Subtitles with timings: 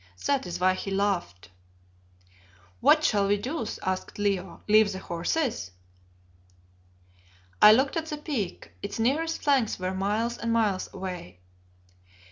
[0.25, 1.49] That is why he laughed."
[2.79, 4.63] "What shall we do?" asked Leo.
[4.67, 5.69] "Leave the horses?"
[7.61, 8.71] I looked at the Peak.
[8.81, 11.39] Its nearest flanks were miles and miles away.